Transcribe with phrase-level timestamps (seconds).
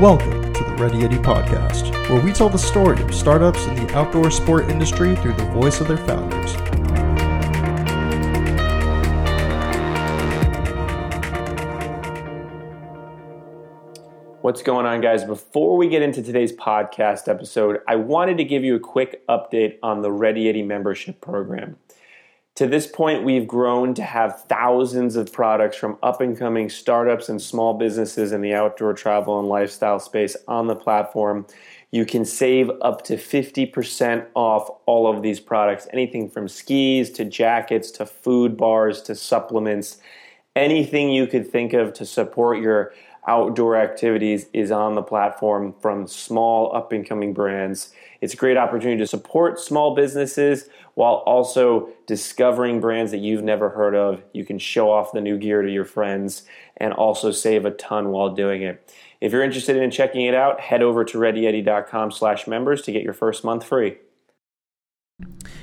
[0.00, 3.92] Welcome to the Ready Yeti podcast, where we tell the story of startups in the
[3.96, 6.54] outdoor sport industry through the voice of their founders.
[14.40, 15.24] What's going on, guys?
[15.24, 19.78] Before we get into today's podcast episode, I wanted to give you a quick update
[19.82, 21.76] on the Ready Yeti membership program.
[22.58, 27.28] To this point, we've grown to have thousands of products from up and coming startups
[27.28, 31.46] and small businesses in the outdoor travel and lifestyle space on the platform.
[31.92, 37.24] You can save up to 50% off all of these products anything from skis to
[37.24, 39.98] jackets to food bars to supplements.
[40.56, 42.92] Anything you could think of to support your
[43.28, 47.92] outdoor activities is on the platform from small up and coming brands.
[48.20, 53.70] It's a great opportunity to support small businesses while also discovering brands that you've never
[53.70, 54.22] heard of.
[54.32, 56.42] You can show off the new gear to your friends
[56.76, 58.92] and also save a ton while doing it.
[59.20, 63.02] If you're interested in checking it out, head over to readyyeti.com slash members to get
[63.02, 63.98] your first month free.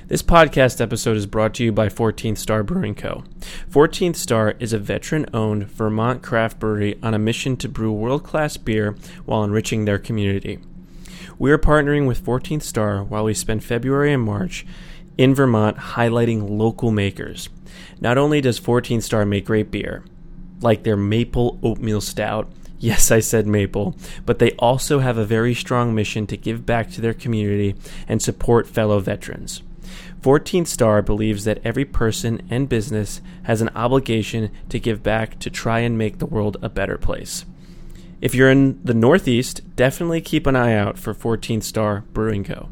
[0.08, 3.24] This podcast episode is brought to you by 14th Star Brewing Co.
[3.72, 8.24] 14th Star is a veteran owned Vermont craft brewery on a mission to brew world
[8.24, 8.96] class beer
[9.26, 10.60] while enriching their community.
[11.38, 14.66] We are partnering with 14th Star while we spend February and March
[15.18, 17.50] in Vermont highlighting local makers.
[18.00, 20.06] Not only does 14th Star make great beer,
[20.62, 25.54] like their maple oatmeal stout, yes, I said maple, but they also have a very
[25.54, 27.76] strong mission to give back to their community
[28.08, 29.62] and support fellow veterans.
[30.22, 35.50] 14th Star believes that every person and business has an obligation to give back to
[35.50, 37.46] try and make the world a better place.
[38.26, 42.70] If you're in the Northeast, definitely keep an eye out for 14th Star Brewing Co.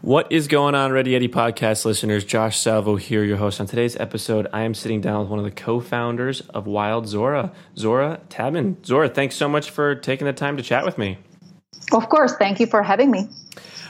[0.00, 2.24] What is going on, Ready Yeti podcast listeners?
[2.24, 3.60] Josh Salvo here, your host.
[3.60, 7.06] On today's episode, I am sitting down with one of the co founders of Wild
[7.06, 8.82] Zora, Zora Tabin.
[8.86, 11.18] Zora, thanks so much for taking the time to chat with me.
[11.92, 12.32] Of course.
[12.36, 13.28] Thank you for having me.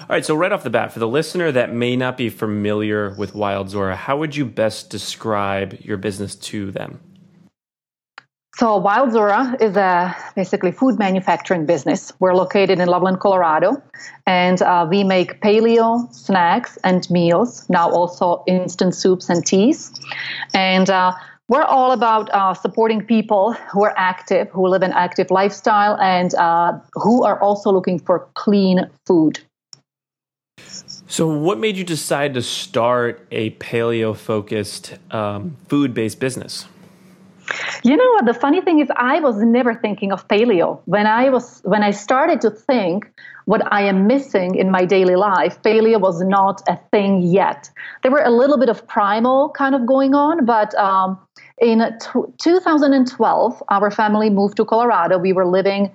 [0.00, 3.14] All right, so right off the bat, for the listener that may not be familiar
[3.14, 6.98] with Wild Zora, how would you best describe your business to them?
[8.56, 12.12] So Wild Zora is a basically food manufacturing business.
[12.20, 13.82] We're located in Loveland, Colorado,
[14.26, 17.68] and uh, we make paleo snacks and meals.
[17.68, 19.92] Now also instant soups and teas,
[20.54, 21.14] and uh,
[21.48, 26.32] we're all about uh, supporting people who are active, who live an active lifestyle, and
[26.36, 29.40] uh, who are also looking for clean food.
[31.08, 36.66] So, what made you decide to start a paleo focused um, food based business?
[37.82, 38.26] You know what?
[38.26, 41.90] The funny thing is, I was never thinking of paleo when I was when I
[41.90, 43.10] started to think
[43.44, 45.60] what I am missing in my daily life.
[45.62, 47.70] Paleo was not a thing yet.
[48.02, 51.18] There were a little bit of primal kind of going on, but um,
[51.60, 55.18] in t- 2012, our family moved to Colorado.
[55.18, 55.90] We were living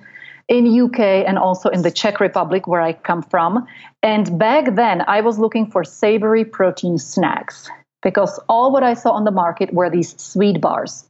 [0.48, 3.66] in UK and also in the Czech Republic where I come from.
[4.04, 7.70] And back then, I was looking for savory protein snacks
[8.02, 11.09] because all what I saw on the market were these sweet bars.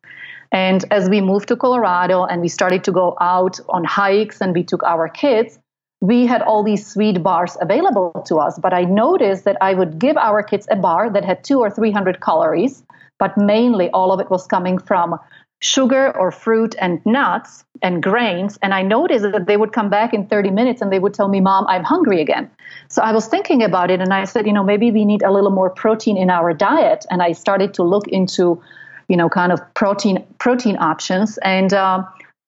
[0.51, 4.53] And as we moved to Colorado and we started to go out on hikes and
[4.53, 5.59] we took our kids,
[6.01, 8.57] we had all these sweet bars available to us.
[8.57, 11.69] But I noticed that I would give our kids a bar that had two or
[11.69, 12.83] 300 calories,
[13.19, 15.19] but mainly all of it was coming from
[15.61, 18.57] sugar or fruit and nuts and grains.
[18.61, 21.27] And I noticed that they would come back in 30 minutes and they would tell
[21.27, 22.49] me, Mom, I'm hungry again.
[22.87, 25.31] So I was thinking about it and I said, you know, maybe we need a
[25.31, 27.05] little more protein in our diet.
[27.11, 28.61] And I started to look into
[29.09, 31.37] you know, kind of protein protein options.
[31.39, 32.03] And uh,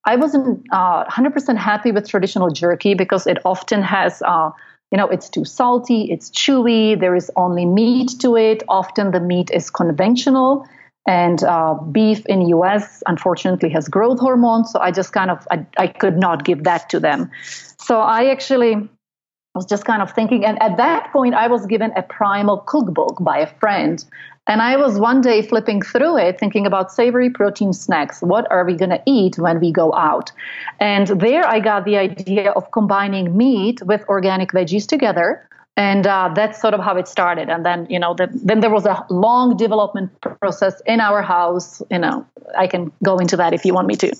[0.05, 4.51] I wasn't uh, 100% happy with traditional jerky because it often has, uh,
[4.91, 8.63] you know, it's too salty, it's chewy, there is only meat to it.
[8.69, 10.65] Often the meat is conventional.
[11.07, 13.01] And uh, beef in U.S.
[13.07, 16.89] unfortunately has growth hormones, so I just kind of I, I could not give that
[16.91, 17.31] to them.
[17.79, 18.87] So I actually
[19.55, 23.17] was just kind of thinking, and at that point, I was given a primal cookbook
[23.21, 24.03] by a friend
[24.47, 28.21] and I was one day flipping through it, thinking about savory protein snacks.
[28.21, 30.31] What are we going to eat when we go out?
[30.79, 35.47] And there I got the idea of combining meat with organic veggies together.
[35.77, 37.49] And uh, that's sort of how it started.
[37.49, 41.81] And then, you know, the, then there was a long development process in our house.
[41.89, 42.25] You know,
[42.57, 44.11] I can go into that if you want me to.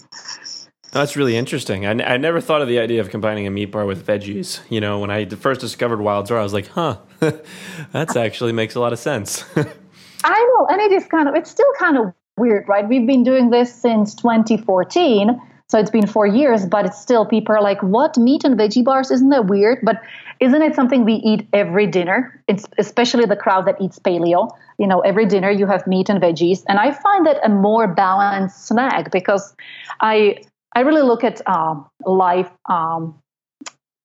[0.91, 1.85] That's really interesting.
[1.85, 4.59] I, n- I never thought of the idea of combining a meat bar with veggies.
[4.69, 8.75] You know, when I first discovered Wild Zora, I was like, huh, that actually makes
[8.75, 9.45] a lot of sense.
[10.23, 12.87] I know, and it is kind of it's still kind of weird, right?
[12.87, 17.55] We've been doing this since 2014, so it's been four years, but it's still people
[17.55, 19.09] are like, "What meat and veggie bars?
[19.09, 20.01] Isn't that weird?" But
[20.39, 22.43] isn't it something we eat every dinner?
[22.47, 24.49] It's especially the crowd that eats paleo.
[24.77, 27.87] You know, every dinner you have meat and veggies, and I find that a more
[27.87, 29.55] balanced snack because
[30.01, 30.41] I
[30.73, 33.19] I really look at um, life, um,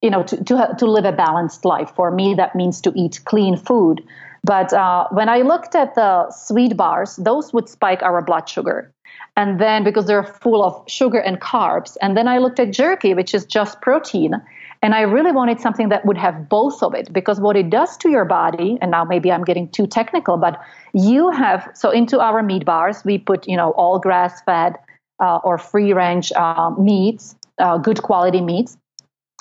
[0.02, 1.92] you know, to, to, to live a balanced life.
[1.94, 4.02] For me, that means to eat clean food.
[4.44, 8.92] But uh, when I looked at the sweet bars, those would spike our blood sugar.
[9.36, 11.96] And then because they're full of sugar and carbs.
[12.00, 14.34] And then I looked at jerky, which is just protein.
[14.82, 17.96] And I really wanted something that would have both of it because what it does
[17.98, 20.60] to your body, and now maybe I'm getting too technical, but
[20.92, 24.76] you have, so into our meat bars, we put, you know, all grass fed
[25.20, 28.76] uh, or free range uh, meats, uh, good quality meats.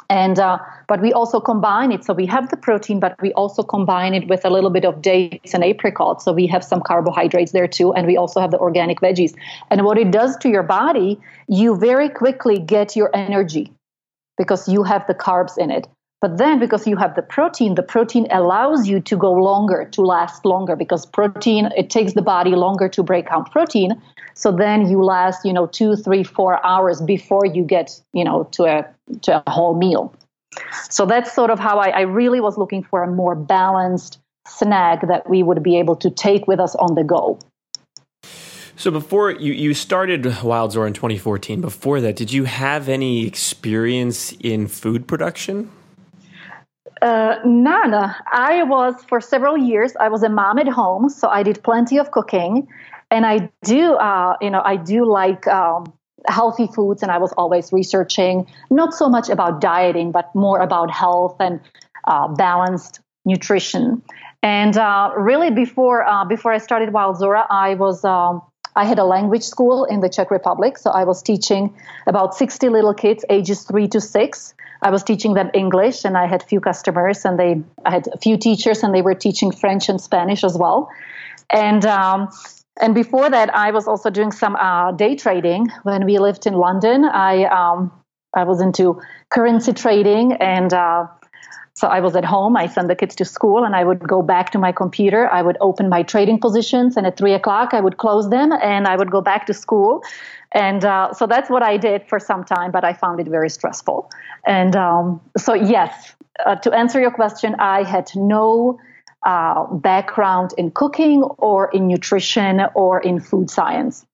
[0.10, 2.04] And uh, but we also combine it.
[2.04, 5.02] So we have the protein, but we also combine it with a little bit of
[5.02, 6.24] dates and apricots.
[6.24, 9.34] So we have some carbohydrates there too, and we also have the organic veggies.
[9.72, 13.74] And what it does to your body, you very quickly get your energy
[14.38, 15.88] because you have the carbs in it.
[16.22, 20.02] But then, because you have the protein, the protein allows you to go longer, to
[20.02, 24.02] last longer, because protein, it takes the body longer to break down protein.
[24.36, 28.44] So then you last, you know, two, three, four hours before you get, you know,
[28.52, 28.86] to a,
[29.22, 30.14] to a whole meal.
[30.90, 35.08] So that's sort of how I, I really was looking for a more balanced snack
[35.08, 37.40] that we would be able to take with us on the go.
[38.78, 44.34] So before you, you started Wildzora in 2014, before that, did you have any experience
[44.42, 45.72] in food production?
[47.02, 47.94] Uh, none.
[47.94, 49.96] I was for several years.
[50.00, 52.68] I was a mom at home, so I did plenty of cooking,
[53.12, 55.94] and I do, uh, you know, I do like um,
[56.28, 60.92] healthy foods, and I was always researching not so much about dieting, but more about
[60.92, 61.60] health and
[62.06, 64.02] uh, balanced nutrition.
[64.44, 68.04] And uh, really, before uh, before I started Wildzora, I was.
[68.04, 68.42] Um,
[68.78, 71.74] I had a language school in the Czech Republic, so I was teaching
[72.08, 74.54] about 60 little kids ages three to six
[74.86, 78.18] I was teaching them English, and I had few customers, and they I had a
[78.18, 80.90] few teachers, and they were teaching French and Spanish as well.
[81.50, 82.30] And um,
[82.82, 85.70] and before that, I was also doing some uh, day trading.
[85.84, 87.92] When we lived in London, I um,
[88.36, 91.08] I was into currency trading, and uh,
[91.74, 92.58] so I was at home.
[92.58, 95.30] I sent the kids to school, and I would go back to my computer.
[95.32, 98.88] I would open my trading positions, and at three o'clock, I would close them, and
[98.88, 100.04] I would go back to school.
[100.52, 103.50] And uh, so that's what I did for some time, but I found it very
[103.50, 104.10] stressful.
[104.46, 108.80] And um, so, yes, uh, to answer your question, I had no
[109.26, 114.06] uh, background in cooking or in nutrition or in food science.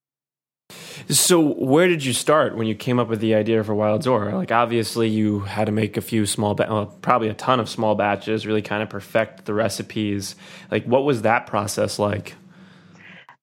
[1.09, 4.33] So, where did you start when you came up with the idea for Wild Wildzora?
[4.33, 7.67] Like, obviously, you had to make a few small, ba- well, probably a ton of
[7.67, 10.35] small batches, really kind of perfect the recipes.
[10.69, 12.35] Like, what was that process like?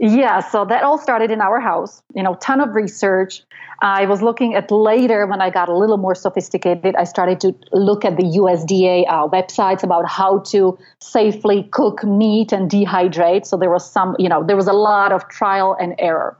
[0.00, 2.02] Yeah, so that all started in our house.
[2.14, 3.42] You know, ton of research.
[3.80, 6.94] I was looking at later when I got a little more sophisticated.
[6.96, 12.52] I started to look at the USDA uh, websites about how to safely cook meat
[12.52, 13.46] and dehydrate.
[13.46, 16.38] So there was some, you know, there was a lot of trial and error.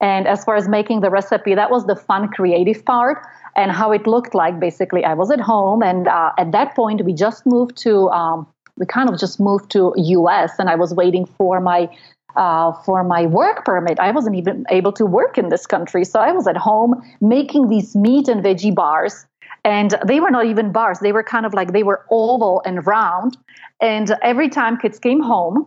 [0.00, 3.24] And as far as making the recipe, that was the fun, creative part.
[3.56, 7.02] And how it looked like, basically, I was at home, and uh, at that point,
[7.06, 8.10] we just moved to.
[8.10, 8.46] Um,
[8.78, 11.88] we kind of just moved to US, and I was waiting for my
[12.36, 13.98] uh, for my work permit.
[13.98, 16.04] I wasn't even able to work in this country.
[16.04, 19.26] So I was at home making these meat and veggie bars.
[19.64, 22.86] And they were not even bars, they were kind of like they were oval and
[22.86, 23.36] round.
[23.80, 25.66] And every time kids came home,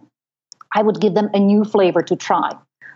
[0.74, 2.51] I would give them a new flavor to try.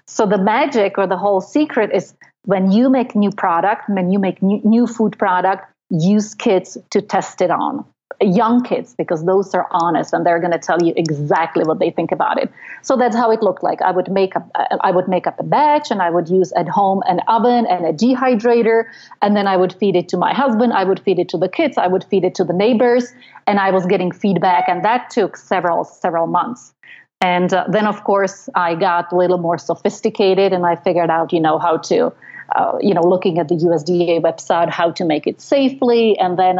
[0.08, 2.14] So the magic or the whole secret is
[2.46, 7.02] when you make new product, when you make new, new food product, use kids to
[7.02, 7.86] test it on
[8.26, 11.92] young kids because those are honest and they're going to tell you exactly what they
[11.92, 12.52] think about it.
[12.82, 13.82] So that's how it looked like.
[13.82, 14.50] I would make up
[14.82, 17.86] i would make up a batch and i would use at home an oven and
[17.86, 18.86] a dehydrator
[19.22, 21.50] and then i would feed it to my husband i would feed it to the
[21.50, 23.14] kids i would feed it to the neighbors
[23.48, 26.74] and i was getting feedback and that took several several months.
[27.22, 31.32] And uh, then of course i got a little more sophisticated and i figured out
[31.34, 32.14] you know how to
[32.56, 36.60] uh, you know looking at the usda website how to make it safely and then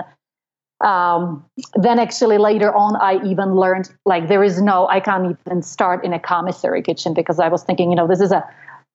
[0.84, 1.44] um,
[1.76, 6.04] then actually later on i even learned like there is no i can't even start
[6.04, 8.44] in a commissary kitchen because i was thinking you know this is a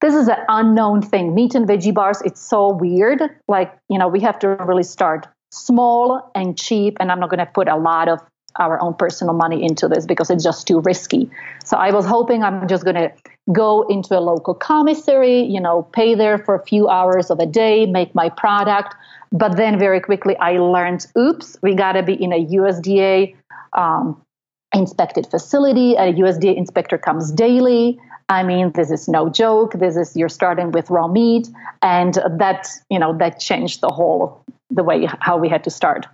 [0.01, 1.35] this is an unknown thing.
[1.35, 3.21] Meat and veggie bars it's so weird.
[3.49, 7.39] Like you know we have to really start small and cheap and i'm not going
[7.39, 8.21] to put a lot of
[8.57, 11.31] our own personal money into this because it's just too risky.
[11.65, 13.13] So i was hoping i'm just going to
[13.53, 17.47] go into a local commissary you know pay there for a few hours of a
[17.47, 18.95] day make my product
[19.33, 23.35] but then very quickly I learned, oops, we got to be in a USDA
[23.73, 24.21] um,
[24.75, 25.95] inspected facility.
[25.95, 28.01] A USDA inspector comes daily.
[28.31, 29.73] I mean, this is no joke.
[29.75, 31.49] This is you're starting with raw meat,
[31.81, 36.07] and that you know that changed the whole the way how we had to start.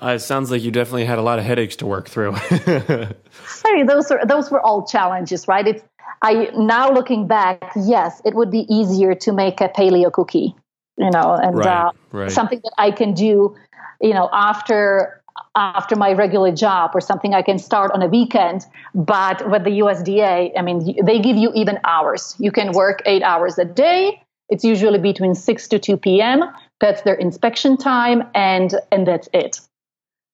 [0.00, 2.32] Uh, it sounds like you definitely had a lot of headaches to work through.
[2.32, 5.66] hey, those are those were all challenges, right?
[5.66, 5.82] It's
[6.24, 10.56] I now looking back, yes, it would be easier to make a paleo cookie
[10.96, 12.30] you know, and Right, uh, right.
[12.30, 13.56] something that I can do,
[14.00, 15.20] you know, after
[15.56, 18.64] after my regular job or something I can start on a weekend.
[18.94, 22.36] But with the USDA, I mean, they give you even hours.
[22.38, 24.20] You can work eight hours a day.
[24.48, 26.44] It's usually between six to two p.m.
[26.80, 29.60] That's their inspection time, and and that's it.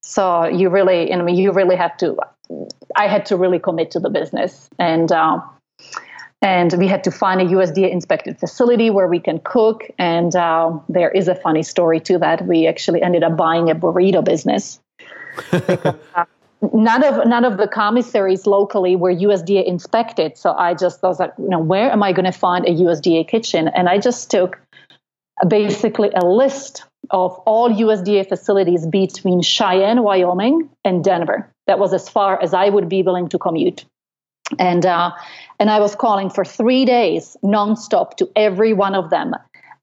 [0.02, 2.16] So you really, I mean, you really have to.
[2.96, 5.40] I had to really commit to the business, and uh,
[6.42, 9.84] and we had to find a USDA inspected facility where we can cook.
[9.98, 12.46] And uh, there is a funny story to that.
[12.46, 14.80] We actually ended up buying a burrito business.
[15.50, 16.24] because, uh,
[16.72, 20.38] none of none of the commissaries locally were USDA inspected.
[20.38, 23.28] So I just was like, you know, where am I going to find a USDA
[23.28, 23.68] kitchen?
[23.68, 24.58] And I just took
[25.46, 31.50] basically a list of all USDA facilities between Cheyenne, Wyoming, and Denver.
[31.66, 33.84] That was as far as I would be willing to commute.
[34.58, 35.12] And uh,
[35.58, 39.34] and I was calling for three days nonstop to every one of them,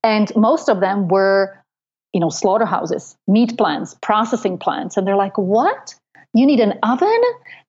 [0.03, 1.57] and most of them were,
[2.13, 5.95] you know, slaughterhouses, meat plants, processing plants, and they're like, "What?
[6.33, 7.21] You need an oven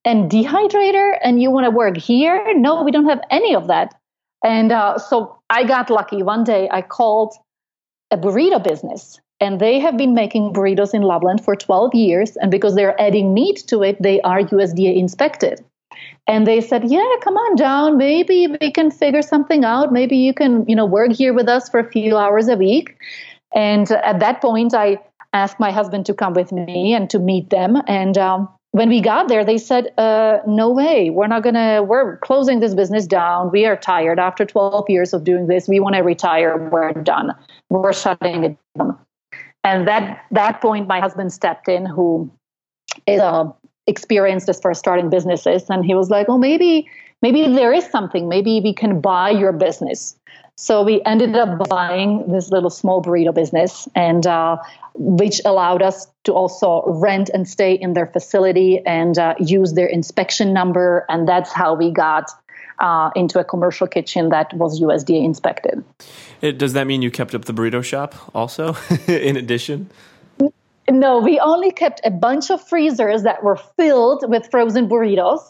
[0.05, 2.43] and dehydrator, and you want to work here?
[2.55, 3.95] No, we don't have any of that."
[4.45, 6.23] And uh, so I got lucky.
[6.23, 7.35] One day I called
[8.11, 12.51] a burrito business and they have been making burritos in Loveland for 12 years and
[12.51, 15.65] because they're adding meat to it they are USDA inspected
[16.27, 20.35] and they said yeah come on down maybe we can figure something out maybe you
[20.35, 22.97] can you know work here with us for a few hours a week
[23.55, 24.99] and at that point I
[25.33, 29.01] asked my husband to come with me and to meet them and um, when we
[29.01, 31.83] got there, they said, uh, "No way, we're not gonna.
[31.83, 33.51] We're closing this business down.
[33.51, 35.69] We are tired after 12 years of doing this.
[35.69, 36.69] We want to retire.
[36.71, 37.35] We're done.
[37.71, 38.99] We're shutting it down."
[39.65, 42.31] And that that point, my husband stepped in, who
[43.07, 43.51] is uh,
[43.89, 46.89] experienced as far as starting businesses, and he was like, "Oh, maybe
[47.23, 48.29] maybe there is something.
[48.29, 50.17] Maybe we can buy your business."
[50.57, 54.57] So we ended up buying this little small burrito business, and uh,
[54.95, 59.87] which allowed us to also rent and stay in their facility and uh, use their
[59.87, 62.31] inspection number, and that's how we got
[62.81, 65.85] uh, into a commercial kitchen that was USDA inspected.
[66.41, 68.77] It, does that mean you kept up the burrito shop also,
[69.07, 69.91] in addition?
[70.91, 75.41] No, we only kept a bunch of freezers that were filled with frozen burritos.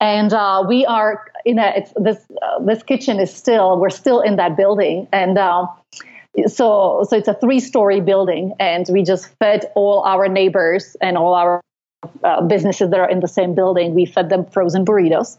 [0.00, 4.36] And uh, we are in a this uh, this kitchen is still we're still in
[4.36, 5.66] that building, and uh,
[6.46, 11.16] so so it's a three story building, and we just fed all our neighbors and
[11.18, 11.60] all our
[12.22, 13.94] uh, businesses that are in the same building.
[13.94, 15.38] We fed them frozen burritos,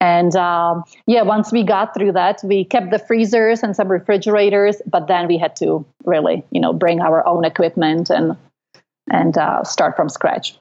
[0.00, 4.80] and um, yeah, once we got through that, we kept the freezers and some refrigerators,
[4.86, 8.36] but then we had to really you know bring our own equipment and
[9.10, 10.58] and uh, start from scratch.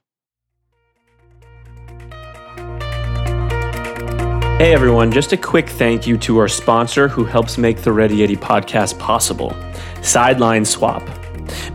[4.57, 8.19] Hey everyone, just a quick thank you to our sponsor who helps make the Ready
[8.19, 9.53] Yeti podcast possible
[10.01, 11.03] Sideline Swap.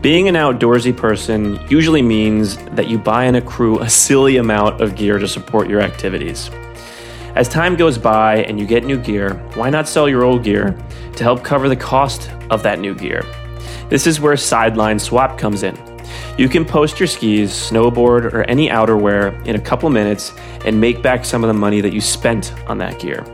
[0.00, 4.96] Being an outdoorsy person usually means that you buy and accrue a silly amount of
[4.96, 6.50] gear to support your activities.
[7.34, 10.76] As time goes by and you get new gear, why not sell your old gear
[11.16, 13.22] to help cover the cost of that new gear?
[13.90, 15.89] This is where Sideline Swap comes in.
[16.38, 20.32] You can post your skis, snowboard, or any outerwear in a couple minutes
[20.64, 23.24] and make back some of the money that you spent on that gear.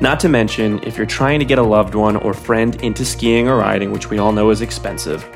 [0.00, 3.48] Not to mention, if you're trying to get a loved one or friend into skiing
[3.48, 5.26] or riding, which we all know is expensive,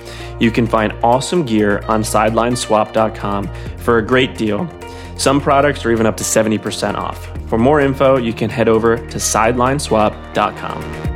[0.40, 4.68] you can find awesome gear on sidelineswap.com for a great deal.
[5.16, 7.28] Some products are even up to 70% off.
[7.48, 11.11] For more info, you can head over to sidelineswap.com.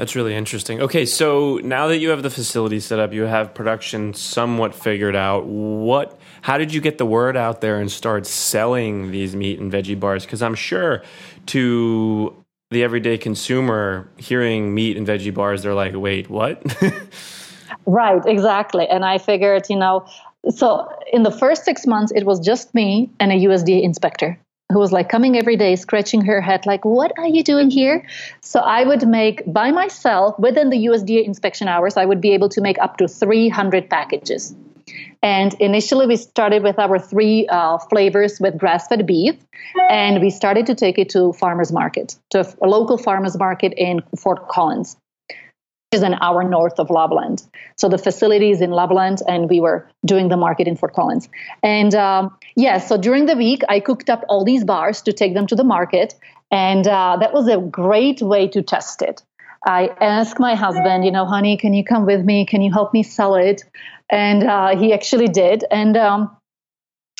[0.00, 0.80] That's really interesting.
[0.80, 5.14] Okay, so now that you have the facility set up, you have production somewhat figured
[5.14, 5.44] out.
[5.44, 9.70] What how did you get the word out there and start selling these meat and
[9.70, 11.02] veggie bars because I'm sure
[11.48, 12.34] to
[12.70, 16.62] the everyday consumer hearing meat and veggie bars they're like, "Wait, what?"
[17.84, 18.88] right, exactly.
[18.88, 20.06] And I figured, you know,
[20.48, 24.78] so in the first 6 months it was just me and a USDA inspector who
[24.78, 28.06] was like coming every day scratching her head like what are you doing here?
[28.40, 32.48] So i would make by myself within the usda inspection hours i would be able
[32.50, 34.54] to make up to 300 packages.
[35.22, 39.36] And initially we started with our three uh, flavors with grass-fed beef
[39.90, 44.00] and we started to take it to farmers market to a local farmers market in
[44.16, 44.96] fort collins
[45.92, 47.42] is an hour north of Loveland.
[47.76, 51.28] So the facility is in Loveland, and we were doing the market in Fort Collins.
[51.64, 55.34] And um, yeah, so during the week, I cooked up all these bars to take
[55.34, 56.14] them to the market,
[56.52, 59.22] and uh, that was a great way to test it.
[59.66, 62.46] I asked my husband, you know, honey, can you come with me?
[62.46, 63.64] Can you help me sell it?
[64.08, 65.64] And uh, he actually did.
[65.70, 66.34] And um,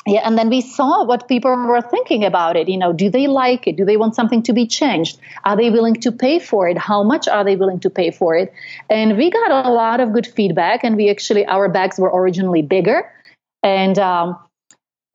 [0.07, 2.67] yeah, and then we saw what people were thinking about it.
[2.67, 3.77] You know, do they like it?
[3.77, 5.19] Do they want something to be changed?
[5.45, 6.77] Are they willing to pay for it?
[6.77, 8.51] How much are they willing to pay for it?
[8.89, 10.83] And we got a lot of good feedback.
[10.83, 13.11] And we actually, our bags were originally bigger,
[13.61, 14.39] and um,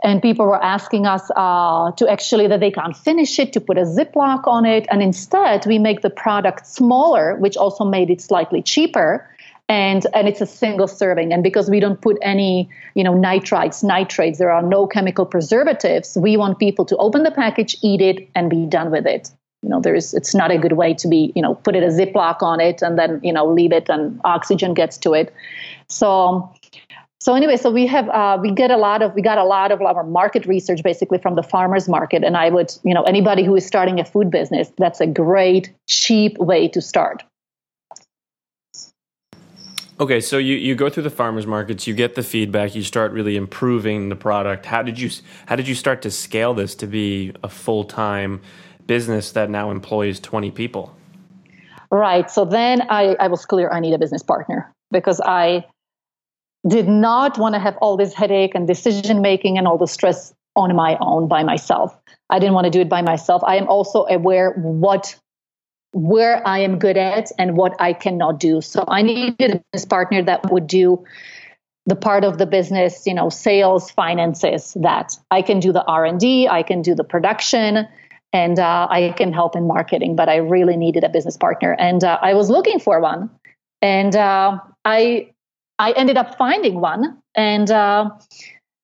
[0.05, 3.79] and people were asking us uh, to actually that they can't finish it to put
[3.79, 8.21] a ziploc on it, and instead we make the product smaller, which also made it
[8.21, 9.29] slightly cheaper
[9.69, 11.33] and and it's a single serving.
[11.33, 16.17] And because we don't put any you know nitrites nitrates there are no chemical preservatives
[16.21, 19.31] we want people to open the package eat it and be done with it.
[19.63, 21.89] You know there's it's not a good way to be you know put it a
[21.89, 25.35] ziploc on it and then you know leave it and oxygen gets to it.
[25.89, 26.53] So
[27.19, 29.73] so anyway so we have uh, we get a lot of we got a lot
[29.73, 32.23] of our market research basically from the farmers market.
[32.23, 35.75] And i would you know anybody who is starting a food business that's a great
[35.89, 37.25] cheap way to start
[39.99, 43.13] Okay, so you, you go through the farmers markets, you get the feedback, you start
[43.13, 44.67] really improving the product.
[44.67, 45.11] How did you
[45.47, 48.43] how did you start to scale this to be a full time
[48.87, 50.95] business that now employs twenty people?
[51.91, 52.31] Right.
[52.31, 55.65] So then I, I was clear I need a business partner because I
[56.69, 60.35] did not want to have all this headache and decision making and all the stress
[60.57, 61.97] on my own by myself.
[62.29, 63.43] I didn't want to do it by myself.
[63.47, 65.17] I am also aware what
[65.97, 68.61] where I am good at and what I cannot do.
[68.61, 71.03] So I needed a business partner that would do
[71.87, 74.77] the part of the business, you know, sales, finances.
[74.79, 77.89] That I can do the R and D, I can do the production,
[78.31, 80.17] and uh, I can help in marketing.
[80.17, 83.31] But I really needed a business partner, and uh, I was looking for one,
[83.81, 85.33] and uh, I
[85.79, 88.11] I ended up finding one, and uh,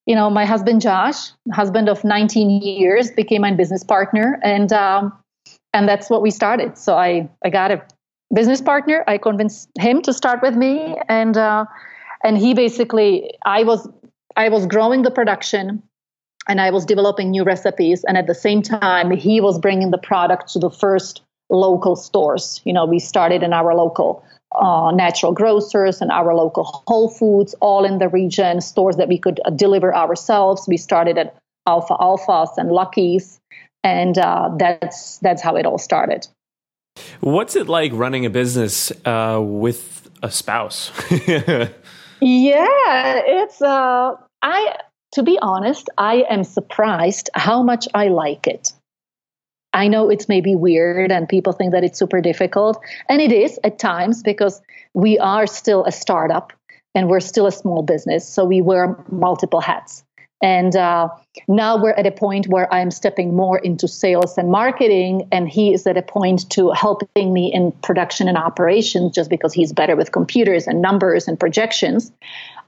[0.07, 5.13] you know, my husband Josh, husband of 19 years, became my business partner, and um,
[5.73, 6.79] and that's what we started.
[6.79, 7.83] So I I got a
[8.35, 9.05] business partner.
[9.07, 11.65] I convinced him to start with me, and uh,
[12.25, 13.89] and he basically I was
[14.37, 15.83] I was growing the production.
[16.49, 19.99] And I was developing new recipes, and at the same time, he was bringing the
[19.99, 22.61] product to the first local stores.
[22.65, 27.55] You know, we started in our local uh, natural grocers and our local Whole Foods,
[27.61, 30.67] all in the region, stores that we could uh, deliver ourselves.
[30.67, 31.37] We started at
[31.69, 33.41] Alfalfa's and Lucky's,
[33.85, 36.27] and uh, that's that's how it all started.
[37.21, 40.91] What's it like running a business uh, with a spouse?
[41.11, 41.69] yeah,
[42.21, 43.63] it's.
[43.63, 44.77] Uh, I
[45.13, 48.73] to be honest, I am surprised how much I like it.
[49.75, 52.79] I know it's maybe weird and people think that it's super difficult.
[53.09, 54.61] And it is at times because
[54.95, 56.53] we are still a startup
[56.95, 58.29] and we're still a small business.
[58.29, 60.05] So we wear multiple hats.
[60.43, 61.09] And uh,
[61.47, 65.73] now we're at a point where I'm stepping more into sales and marketing, and he
[65.73, 69.95] is at a point to helping me in production and operations just because he's better
[69.95, 72.11] with computers and numbers and projections.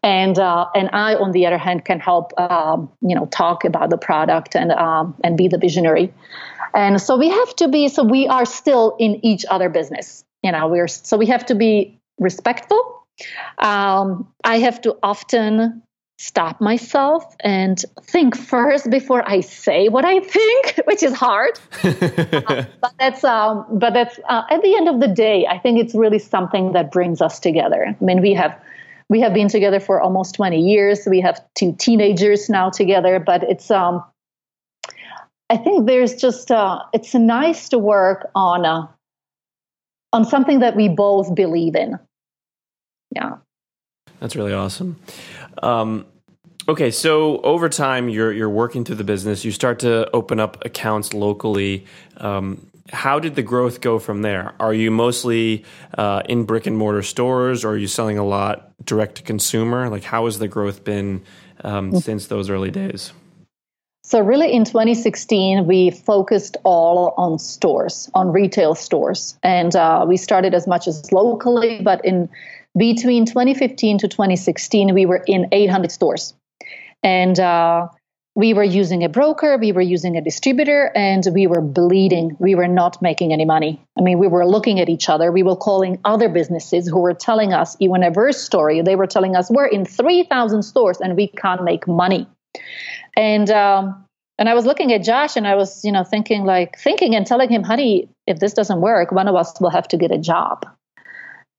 [0.05, 3.91] And uh, and I, on the other hand, can help um, you know talk about
[3.91, 6.15] the product and um, and be the visionary.
[6.75, 7.89] And so we have to be.
[7.89, 10.25] So we are still in each other business.
[10.43, 13.07] You know, we're so we have to be respectful.
[13.59, 15.83] Um, I have to often
[16.19, 21.59] stop myself and think first before I say what I think, which is hard.
[21.83, 25.79] uh, but that's um, but that's uh, at the end of the day, I think
[25.79, 27.97] it's really something that brings us together.
[28.01, 28.59] I mean, we have
[29.09, 31.07] we have been together for almost 20 years.
[31.07, 34.03] We have two teenagers now together, but it's um,
[35.51, 38.87] I think there's just uh, it's nice to work on uh,
[40.13, 41.99] on something that we both believe in.
[43.15, 43.37] Yeah.
[44.21, 44.97] That's really awesome.
[45.63, 46.07] Um,
[46.69, 49.45] okay, so over time, you're you're working through the business.
[49.45, 51.87] You start to open up accounts locally.
[52.17, 54.55] Um, how did the growth go from there?
[54.61, 55.65] Are you mostly
[55.97, 59.89] uh, in brick and mortar stores, or are you selling a lot direct to consumer?
[59.89, 61.23] Like, how has the growth been
[61.63, 61.99] um, mm-hmm.
[61.99, 63.13] since those early days?
[64.07, 69.39] So, really, in 2016, we focused all on stores, on retail stores.
[69.43, 72.29] And uh, we started as much as locally, but in
[72.77, 76.35] between 2015 to 2016, we were in 800 stores.
[77.03, 77.89] And uh,
[78.35, 82.37] we were using a broker, we were using a distributor, and we were bleeding.
[82.41, 83.81] We were not making any money.
[83.97, 85.31] I mean, we were looking at each other.
[85.31, 89.07] We were calling other businesses who were telling us, even a verse story, they were
[89.07, 92.27] telling us, we're in 3,000 stores and we can't make money.
[93.17, 94.05] And, um,
[94.37, 97.25] and I was looking at Josh and I was, you know, thinking like, thinking and
[97.25, 100.19] telling him, honey, if this doesn't work, one of us will have to get a
[100.19, 100.67] job.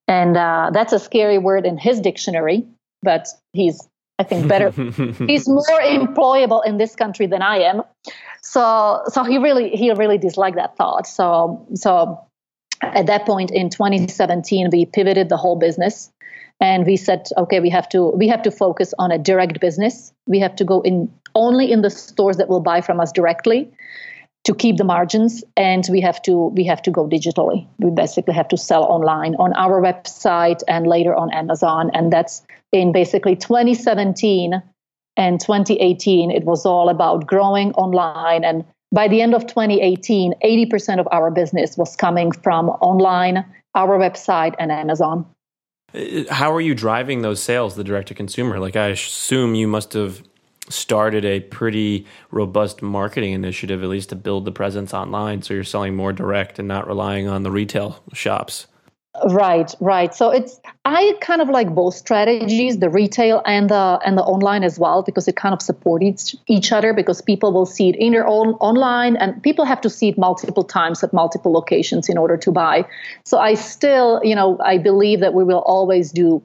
[0.08, 2.66] And uh, that's a scary word in his dictionary,
[3.02, 3.88] but he's,
[4.20, 4.70] I think, better.
[5.28, 7.82] he's more employable in this country than I am.
[8.42, 11.08] So, so he really, he really disliked that thought.
[11.08, 12.20] So, so
[12.82, 16.12] at that point in 2017, we pivoted the whole business
[16.60, 20.14] and we said okay we have to we have to focus on a direct business
[20.28, 23.70] we have to go in only in the stores that will buy from us directly
[24.46, 27.68] to keep the margins and we have to we have to go digitally.
[27.80, 32.44] We basically have to sell online on our website and later on amazon and that's
[32.72, 34.62] in basically 2017
[35.18, 41.00] and 2018 it was all about growing online and by the end of 2018 80%
[41.00, 45.26] of our business was coming from online our website and amazon.
[45.94, 49.68] Uh, how are you driving those sales the direct to consumer like i assume you
[49.68, 50.22] must have
[50.70, 55.42] started a pretty robust marketing initiative, at least to build the presence online.
[55.42, 58.68] So you're selling more direct and not relying on the retail shops.
[59.30, 60.14] Right, right.
[60.14, 64.66] So it's I kind of like both strategies, the retail and the and the online
[64.66, 66.94] as well, because it kind of supports each, other.
[66.94, 70.18] Because people will see it in their own online, and people have to see it
[70.18, 72.86] multiple times at multiple locations in order to buy.
[73.24, 76.44] So I still, you know, I believe that we will always do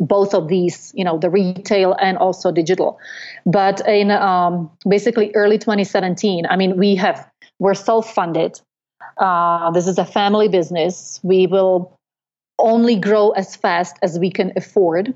[0.00, 2.98] both of these, you know, the retail and also digital.
[3.46, 7.28] But in um, basically early 2017, I mean, we have
[7.58, 8.60] we're self-funded.
[9.16, 11.20] Uh, this is a family business.
[11.22, 11.96] We will
[12.58, 15.14] only grow as fast as we can afford.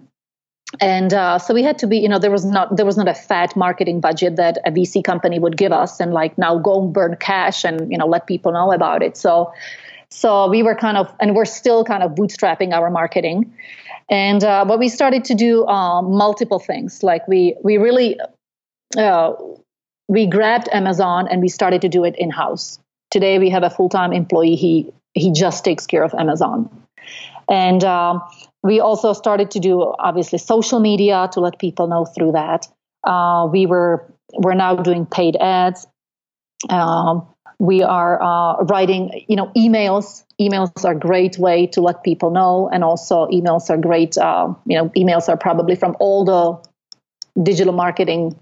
[0.80, 3.08] And uh, so we had to be, you know, there was not there was not
[3.08, 6.82] a fat marketing budget that a VC company would give us, and like now go
[6.82, 9.16] and burn cash and you know let people know about it.
[9.16, 9.50] So,
[10.10, 13.54] so we were kind of, and we're still kind of bootstrapping our marketing.
[14.10, 17.02] And uh, but we started to do um, multiple things.
[17.02, 18.18] Like we we really
[18.96, 19.34] uh,
[20.08, 22.78] we grabbed Amazon and we started to do it in house.
[23.10, 24.56] Today we have a full time employee.
[24.56, 26.70] He he just takes care of Amazon,
[27.50, 28.22] and um,
[28.62, 32.66] we also started to do obviously social media to let people know through that.
[33.04, 35.86] Uh, we were we're now doing paid ads.
[36.70, 37.26] Um,
[37.58, 40.24] we are uh, writing, you know, emails.
[40.40, 44.16] Emails are a great way to let people know, and also emails are great.
[44.16, 48.38] Uh, you know, emails are probably from all the digital marketing,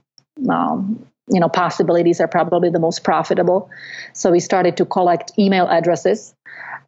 [0.50, 3.70] um, you know, possibilities are probably the most profitable.
[4.12, 6.35] So we started to collect email addresses,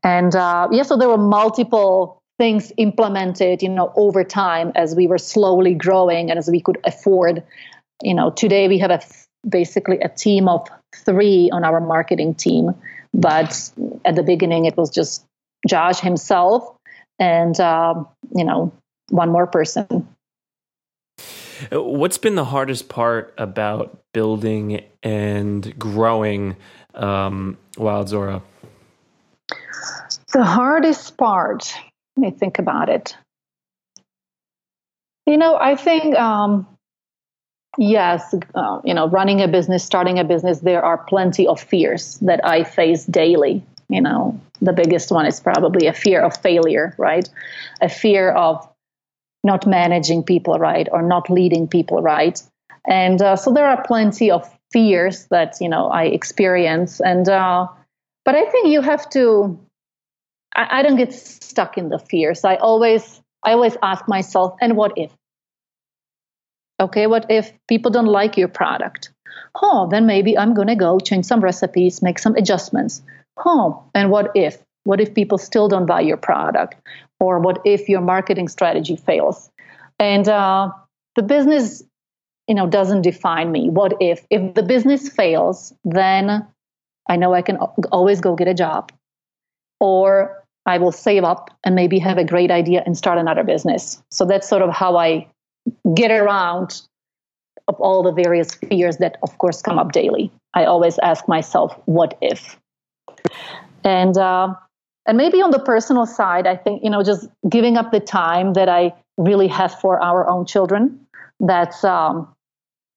[0.03, 5.07] and uh, yeah, so there were multiple things implemented, you know, over time as we
[5.07, 7.43] were slowly growing and as we could afford.
[8.03, 9.01] You know, today we have a
[9.49, 12.75] basically a team of three on our marketing team.
[13.13, 13.71] But
[14.05, 15.25] at the beginning, it was just
[15.67, 16.77] Josh himself
[17.19, 18.73] and, uh, you know,
[19.11, 20.09] one more person.
[21.73, 26.57] What's been the hardest part about building and growing
[26.95, 28.43] um, Wild Zora?
[30.33, 31.75] The hardest part,
[32.17, 33.17] let me think about it.
[35.27, 36.67] You know, I think um,
[37.79, 42.19] Yes, uh, you know, running a business, starting a business, there are plenty of fears
[42.23, 43.65] that I face daily.
[43.89, 47.29] You know, the biggest one is probably a fear of failure, right?
[47.81, 48.69] A fear of
[49.45, 52.43] not managing people right or not leading people right.
[52.87, 57.01] And uh, so there are plenty of fears that, you know, I experience.
[57.01, 57.69] And, uh,
[58.25, 59.57] but I think you have to,
[60.57, 62.45] I, I don't get stuck in the fears.
[62.45, 65.13] I always, I always ask myself, and what if?
[66.81, 69.11] Okay, what if people don't like your product?
[69.61, 73.03] Oh, then maybe I'm going to go change some recipes, make some adjustments.
[73.45, 74.59] Oh, and what if?
[74.85, 76.77] What if people still don't buy your product?
[77.21, 79.51] Or what if your marketing strategy fails?
[79.99, 80.71] And uh,
[81.17, 81.83] the business,
[82.47, 83.69] you know, doesn't define me.
[83.71, 84.25] What if?
[84.31, 86.47] If the business fails, then
[87.09, 87.57] I know I can
[87.91, 88.93] always go get a job.
[89.81, 94.03] Or I will save up and maybe have a great idea and start another business.
[94.11, 95.27] So that's sort of how I
[95.95, 96.83] get around
[97.69, 100.31] of all the various fears that of course come up daily.
[100.55, 102.59] I always ask myself what if?
[103.85, 104.55] And uh,
[105.07, 108.53] and maybe on the personal side i think you know just giving up the time
[108.53, 111.01] that i really have for our own children
[111.41, 112.29] that's um,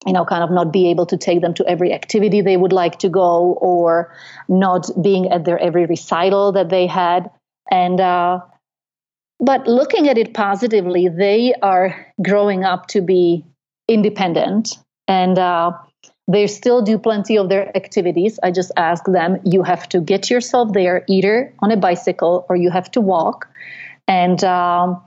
[0.06, 2.74] you know kind of not be able to take them to every activity they would
[2.74, 4.14] like to go or
[4.50, 7.30] not being at their every recital that they had.
[7.70, 8.42] And uh,
[9.42, 13.44] but looking at it positively, they are growing up to be
[13.88, 14.78] independent
[15.08, 15.72] and uh,
[16.28, 18.40] they still do plenty of their activities.
[18.44, 22.56] I just ask them, you have to get yourself there either on a bicycle or
[22.56, 23.50] you have to walk.
[24.08, 25.02] And um,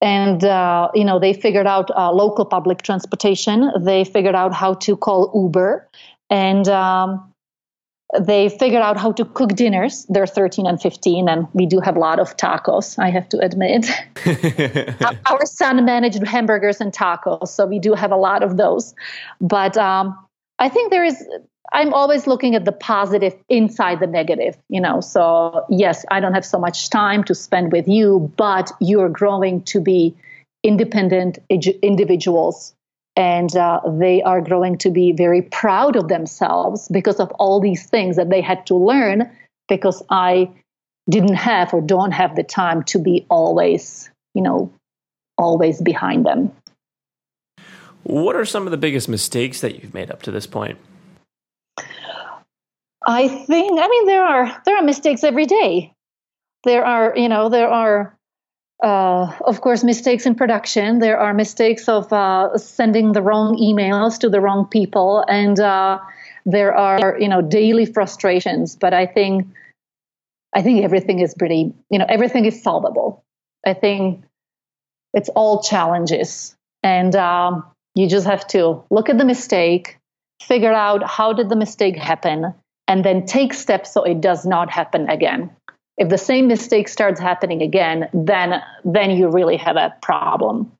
[0.00, 3.70] and uh, you know they figured out uh, local public transportation.
[3.80, 5.88] They figured out how to call Uber,
[6.30, 7.27] and um,
[8.18, 10.06] they figured out how to cook dinners.
[10.08, 13.38] They're 13 and 15, and we do have a lot of tacos, I have to
[13.38, 13.86] admit.
[15.26, 18.94] Our son managed hamburgers and tacos, so we do have a lot of those.
[19.40, 20.18] But um,
[20.58, 21.22] I think there is,
[21.72, 25.02] I'm always looking at the positive inside the negative, you know.
[25.02, 29.62] So, yes, I don't have so much time to spend with you, but you're growing
[29.64, 30.16] to be
[30.64, 32.74] independent individuals
[33.18, 37.84] and uh, they are growing to be very proud of themselves because of all these
[37.84, 39.28] things that they had to learn
[39.68, 40.48] because I
[41.10, 44.72] didn't have or don't have the time to be always, you know,
[45.36, 46.52] always behind them.
[48.04, 50.78] What are some of the biggest mistakes that you've made up to this point?
[53.04, 55.92] I think I mean there are there are mistakes every day.
[56.64, 58.16] There are, you know, there are
[58.82, 61.00] uh, of course, mistakes in production.
[61.00, 65.98] There are mistakes of uh, sending the wrong emails to the wrong people, and uh,
[66.46, 68.76] there are you know daily frustrations.
[68.76, 69.48] But I think
[70.54, 73.24] I think everything is pretty you know everything is solvable.
[73.66, 74.22] I think
[75.12, 77.64] it's all challenges, and um,
[77.96, 79.98] you just have to look at the mistake,
[80.40, 82.54] figure out how did the mistake happen,
[82.86, 85.50] and then take steps so it does not happen again
[85.98, 90.72] if the same mistake starts happening again, then then you really have a problem.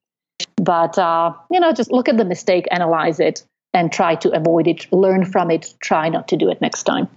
[0.56, 4.68] But uh, you know, just look at the mistake, analyze it, and try to avoid
[4.68, 4.90] it.
[4.92, 5.74] Learn from it.
[5.80, 7.08] Try not to do it next time.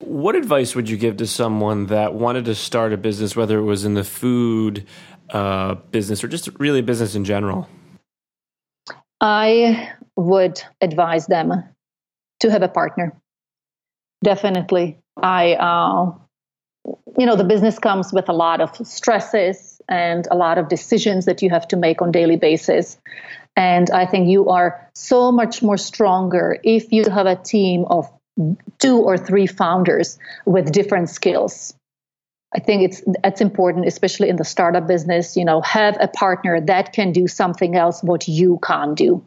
[0.00, 3.62] What advice would you give to someone that wanted to start a business, whether it
[3.62, 4.86] was in the food
[5.30, 7.66] uh, business or just really business in general?
[9.20, 11.64] I would advise them
[12.40, 13.16] to have a partner.
[14.22, 14.98] Definitely.
[15.16, 16.12] I uh,
[17.18, 21.24] you know the business comes with a lot of stresses and a lot of decisions
[21.26, 22.98] that you have to make on daily basis.
[23.56, 28.10] And i think you are so much more stronger if you have a team of
[28.78, 31.72] two or three founders with different skills.
[32.52, 36.60] I think it's that's important especially in the startup business you know have a partner
[36.60, 39.24] that can do something else what you can't do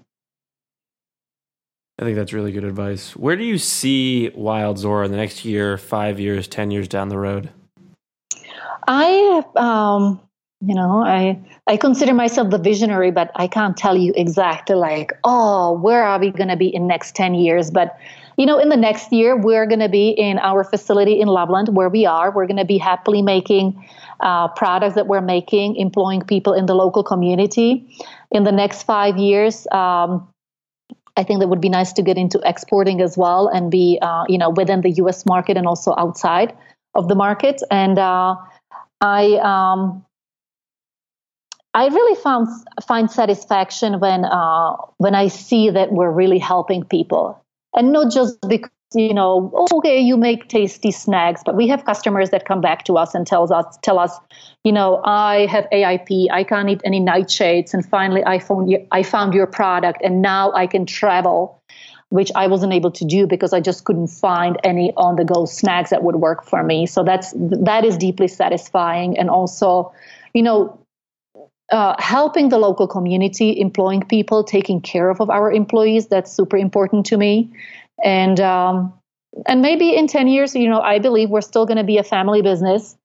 [1.99, 3.15] I think that's really good advice.
[3.15, 7.09] Where do you see Wild Zora in the next year, five years, 10 years down
[7.09, 7.49] the road?
[8.87, 10.21] I, um,
[10.61, 15.11] you know, I, I consider myself the visionary, but I can't tell you exactly like,
[15.23, 17.71] oh, where are we going to be in next 10 years?
[17.71, 17.97] But,
[18.37, 21.75] you know, in the next year, we're going to be in our facility in Loveland
[21.75, 22.29] where we are.
[22.29, 23.83] We're going to be happily making
[24.19, 27.87] uh, products that we're making, employing people in the local community.
[28.29, 30.27] In the next five years, um,
[31.17, 34.25] I think that would be nice to get into exporting as well and be, uh,
[34.29, 35.25] you know, within the U.S.
[35.25, 36.55] market and also outside
[36.93, 37.61] of the market.
[37.71, 38.35] And uh,
[39.01, 40.05] I, um,
[41.73, 42.47] I really found
[42.87, 47.43] find satisfaction when uh, when I see that we're really helping people,
[47.75, 52.29] and not just because you know, okay, you make tasty snacks, but we have customers
[52.29, 54.17] that come back to us and tells us, tell us,
[54.63, 58.87] you know, I have AIP, I can't eat any nightshades, and finally I found you,
[58.91, 61.61] I found your product, and now I can travel,
[62.09, 66.03] which I wasn't able to do because I just couldn't find any on-the-go snacks that
[66.03, 66.85] would work for me.
[66.85, 69.91] So that's that is deeply satisfying, and also,
[70.33, 70.79] you know,
[71.73, 76.07] uh, helping the local community, employing people, taking care of, of our employees.
[76.07, 77.51] That's super important to me
[78.03, 78.93] and um,
[79.47, 82.03] and maybe in 10 years you know i believe we're still going to be a
[82.03, 82.97] family business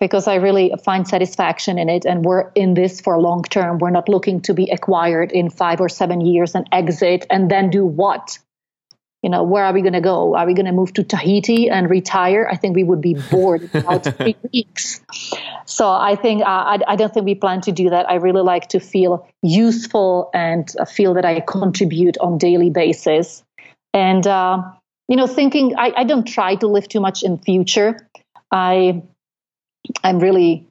[0.00, 2.04] because i really find satisfaction in it.
[2.04, 3.78] And we're in this for long term.
[3.78, 7.70] We're not looking to be acquired in five or seven years and exit and then
[7.70, 8.38] do what?
[9.22, 10.36] You know where are we going to go?
[10.36, 12.46] Are we going to move to tahiti and retire?
[12.50, 15.00] I think we would be bored about three weeks.
[15.64, 18.08] So i think uh, I, I, don't think we plan to do that.
[18.08, 23.42] I really like to feel useful and feel that i contribute on daily basis
[23.96, 24.62] and uh,
[25.08, 28.06] you know thinking I, I don't try to live too much in future.
[28.52, 29.02] I
[30.04, 30.66] i'm really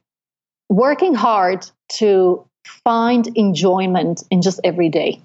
[0.68, 2.46] working hard to
[2.84, 5.20] find enjoyment in just every day.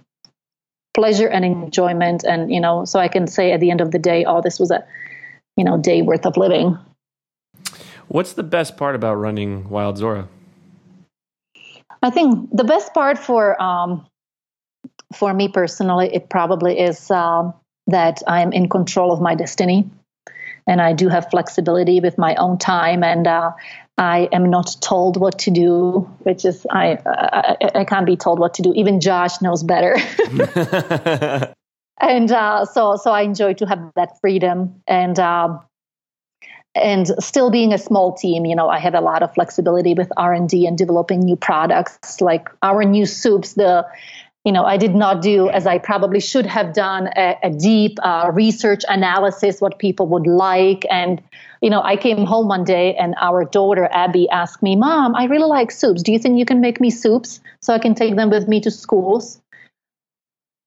[0.93, 3.99] Pleasure and enjoyment and you know so i can say at the end of the
[3.99, 4.83] day oh this was a
[5.55, 6.77] you know day worth of living.
[8.07, 10.27] What's the best part about running wild zora?
[12.01, 14.07] I think the best part for um,
[15.13, 17.53] for me personally it probably is um,
[17.91, 19.89] that I'm in control of my destiny
[20.67, 23.51] and I do have flexibility with my own time and uh,
[23.97, 28.39] I am not told what to do, which is I, I, I can't be told
[28.39, 28.73] what to do.
[28.75, 29.95] Even Josh knows better.
[32.01, 35.61] and uh, so so I enjoy to have that freedom and um,
[36.73, 38.45] and still being a small team.
[38.45, 41.35] You know, I have a lot of flexibility with R and D and developing new
[41.35, 43.53] products like our new soups.
[43.53, 43.85] The
[44.43, 47.99] you know, I did not do as I probably should have done a, a deep
[48.01, 50.83] uh, research analysis, what people would like.
[50.89, 51.21] And,
[51.61, 55.25] you know, I came home one day and our daughter, Abby, asked me, Mom, I
[55.25, 56.01] really like soups.
[56.01, 58.59] Do you think you can make me soups so I can take them with me
[58.61, 59.39] to schools?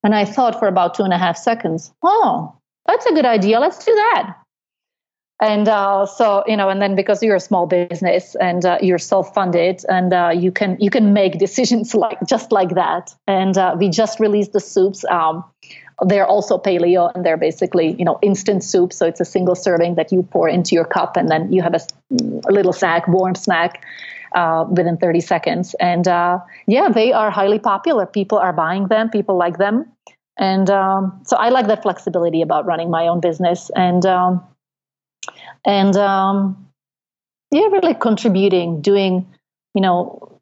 [0.03, 3.59] And I thought for about two and a half seconds, oh, that's a good idea.
[3.59, 4.37] Let's do that.
[5.45, 8.97] And uh, so you know and then because you're a small business and uh, you're
[8.97, 13.13] self-funded and uh, you can you can make decisions like just like that.
[13.27, 15.05] And uh, we just released the soups.
[15.05, 15.43] Um,
[16.05, 18.91] they're also paleo and they're basically you know instant soup.
[18.91, 21.75] So it's a single serving that you pour into your cup and then you have
[21.75, 21.81] a,
[22.49, 23.83] a little snack warm snack
[24.33, 25.75] uh, within 30 seconds.
[25.79, 28.07] And uh, yeah they are highly popular.
[28.07, 29.09] People are buying them.
[29.09, 29.85] People like them.
[30.37, 33.71] And um, so i like that flexibility about running my own business.
[33.75, 34.43] And um,
[35.65, 36.67] and um,
[37.51, 39.25] yeah, really contributing, doing,
[39.73, 40.39] you know,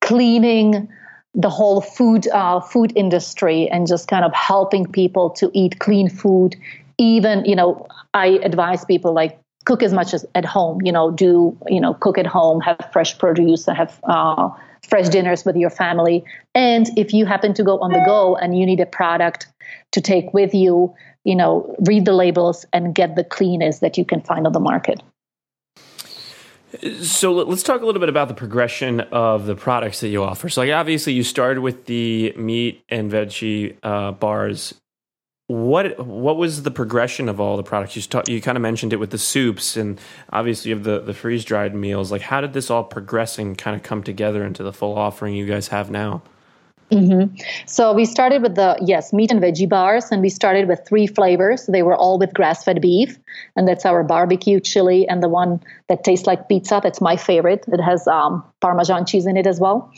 [0.00, 0.88] cleaning
[1.34, 6.08] the whole food uh, food industry and just kind of helping people to eat clean
[6.08, 6.56] food.
[6.98, 10.80] Even you know, I advise people like cook as much as at home.
[10.82, 14.48] You know, do you know cook at home, have fresh produce, have uh,
[14.88, 16.24] fresh dinners with your family.
[16.54, 19.48] And if you happen to go on the go and you need a product
[19.92, 20.94] to take with you,
[21.26, 24.60] you know, read the labels and get the cleanest that you can find on the
[24.60, 25.02] market.
[27.02, 30.48] So let's talk a little bit about the progression of the products that you offer.
[30.48, 34.74] So, like, obviously, you started with the meat and veggie uh, bars.
[35.48, 37.96] What what was the progression of all the products?
[37.96, 41.00] You start, you kind of mentioned it with the soups, and obviously you have the
[41.00, 42.12] the freeze dried meals.
[42.12, 45.34] Like, how did this all progress and kind of come together into the full offering
[45.34, 46.22] you guys have now?
[46.90, 47.34] Mm-hmm.
[47.66, 51.06] So we started with the yes meat and veggie bars, and we started with three
[51.08, 51.66] flavors.
[51.66, 53.18] They were all with grass-fed beef,
[53.56, 56.80] and that's our barbecue chili, and the one that tastes like pizza.
[56.80, 57.64] That's my favorite.
[57.66, 59.92] It has um, Parmesan cheese in it as well.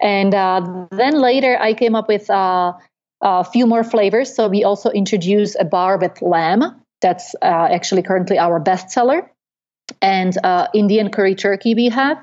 [0.00, 2.72] And uh, then later, I came up with uh,
[3.20, 4.34] a few more flavors.
[4.34, 6.62] So we also introduced a bar with lamb.
[7.02, 9.28] That's uh, actually currently our bestseller.
[10.00, 12.18] And uh, Indian curry turkey we have.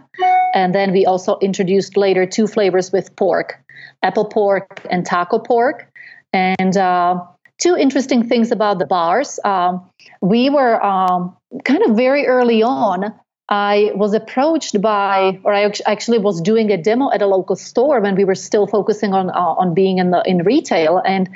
[0.54, 3.60] And then we also introduced later two flavors with pork
[4.04, 5.92] apple pork and taco pork.
[6.34, 7.22] And uh,
[7.58, 9.40] two interesting things about the bars.
[9.44, 9.90] Um,
[10.22, 13.14] we were um, kind of very early on.
[13.50, 18.02] I was approached by, or I actually was doing a demo at a local store
[18.02, 21.30] when we were still focusing on uh, on being in the in retail, and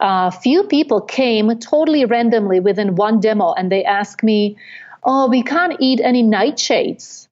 [0.00, 4.56] a uh, few people came totally randomly within one demo, and they asked me,
[5.02, 7.28] "Oh, we can't eat any nightshades."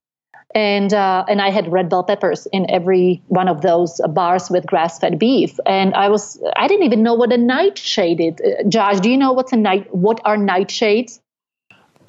[0.57, 4.67] and uh, and I had red bell peppers in every one of those bars with
[4.67, 5.59] grass fed beef.
[5.67, 8.35] And I was I didn't even know what a nightshade is.
[8.41, 9.95] Uh, Josh, do you know what's a night?
[9.95, 11.21] What are nightshades?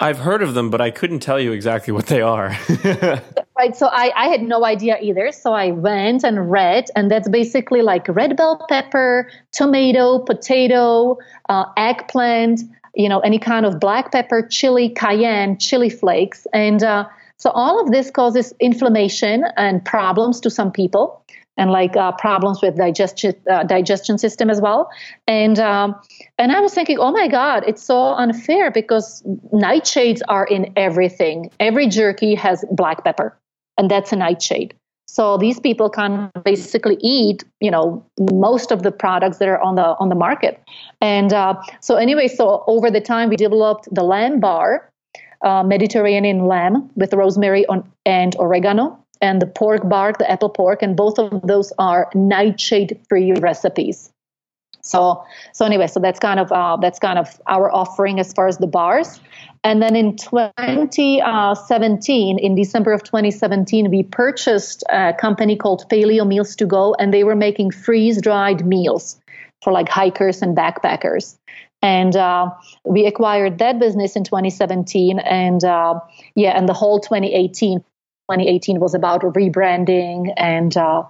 [0.00, 2.56] I've heard of them, but I couldn't tell you exactly what they are.
[3.58, 3.76] right.
[3.76, 5.32] So I, I had no idea either.
[5.32, 11.18] So I went and read, and that's basically like red bell pepper, tomato, potato,
[11.48, 12.60] uh, eggplant,
[12.94, 16.46] you know, any kind of black pepper, chili, cayenne, chili flakes.
[16.52, 21.24] And uh, so all of this causes inflammation and problems to some people
[21.58, 24.88] and like uh, problems with digestion uh, digestion system as well.
[25.26, 25.96] And um,
[26.38, 29.22] and I was thinking, oh my God, it's so unfair because
[29.52, 31.50] nightshades are in everything.
[31.60, 33.36] Every jerky has black pepper,
[33.76, 34.74] and that's a nightshade.
[35.08, 39.74] So these people can basically eat, you know, most of the products that are on
[39.74, 40.62] the on the market.
[41.00, 44.92] And uh, so anyway, so over the time we developed the lamb bar,
[45.42, 50.82] uh, Mediterranean lamb with rosemary on, and oregano, and the pork bark, the apple pork,
[50.82, 54.12] and both of those are nightshade free recipes.
[54.88, 55.22] So,
[55.52, 58.58] so anyway, so that's kind of uh, that's kind of our offering as far as
[58.58, 59.20] the bars.
[59.64, 66.26] And then in 2017, uh, in December of 2017, we purchased a company called Paleo
[66.26, 69.20] Meals to Go, and they were making freeze dried meals
[69.62, 71.36] for like hikers and backpackers.
[71.82, 72.50] And uh,
[72.84, 75.18] we acquired that business in 2017.
[75.18, 76.00] And uh,
[76.34, 81.02] yeah, and the whole 2018, 2018 was about rebranding and uh,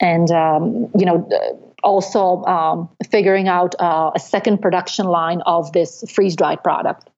[0.00, 6.04] and um, you know also um, figuring out uh, a second production line of this
[6.10, 7.08] freeze dried product.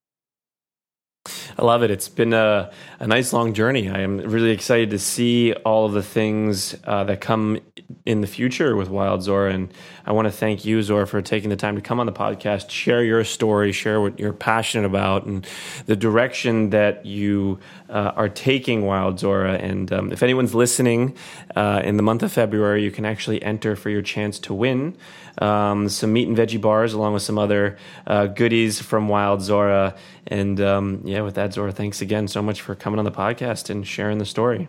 [1.58, 1.90] I love it.
[1.90, 3.88] It's been a, a nice long journey.
[3.88, 7.60] I am really excited to see all of the things uh, that come
[8.04, 9.52] in the future with Wild Zora.
[9.52, 9.72] And
[10.06, 12.70] I want to thank you, Zora, for taking the time to come on the podcast,
[12.70, 15.46] share your story, share what you're passionate about, and
[15.86, 19.54] the direction that you uh, are taking Wild Zora.
[19.54, 21.16] And um, if anyone's listening
[21.56, 24.96] uh, in the month of February, you can actually enter for your chance to win
[25.38, 29.96] um, some meat and veggie bars, along with some other uh, goodies from Wild Zora.
[30.26, 33.70] And um, yeah, with that, Zora, thanks again so much for coming on the podcast
[33.70, 34.68] and sharing the story.